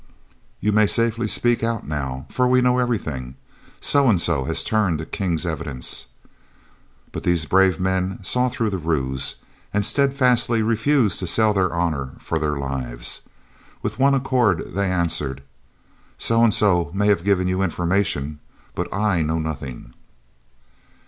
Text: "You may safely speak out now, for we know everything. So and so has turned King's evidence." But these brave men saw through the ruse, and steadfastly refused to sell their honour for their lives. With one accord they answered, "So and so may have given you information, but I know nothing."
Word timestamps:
"You 0.59 0.71
may 0.71 0.87
safely 0.87 1.27
speak 1.27 1.63
out 1.63 1.87
now, 1.87 2.25
for 2.29 2.47
we 2.47 2.59
know 2.59 2.79
everything. 2.79 3.35
So 3.79 4.09
and 4.09 4.19
so 4.19 4.45
has 4.45 4.63
turned 4.63 5.11
King's 5.11 5.45
evidence." 5.45 6.07
But 7.11 7.21
these 7.21 7.45
brave 7.45 7.79
men 7.79 8.17
saw 8.23 8.49
through 8.49 8.71
the 8.71 8.79
ruse, 8.79 9.35
and 9.71 9.85
steadfastly 9.85 10.63
refused 10.63 11.19
to 11.19 11.27
sell 11.27 11.53
their 11.53 11.71
honour 11.71 12.13
for 12.17 12.39
their 12.39 12.57
lives. 12.57 13.21
With 13.83 13.99
one 13.99 14.15
accord 14.15 14.73
they 14.73 14.89
answered, 14.91 15.43
"So 16.17 16.41
and 16.43 16.51
so 16.51 16.89
may 16.95 17.05
have 17.05 17.23
given 17.23 17.47
you 17.47 17.61
information, 17.61 18.39
but 18.73 18.91
I 18.91 19.21
know 19.21 19.37
nothing." 19.37 19.93